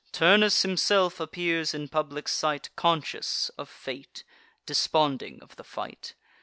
Turnus 0.11 0.63
himself 0.63 1.19
appears 1.19 1.75
in 1.75 1.87
public 1.87 2.27
sight 2.27 2.71
Conscious 2.75 3.49
of 3.55 3.69
fate, 3.69 4.23
desponding 4.65 5.39
of 5.43 5.55
the 5.57 5.63
fight. 5.63 6.15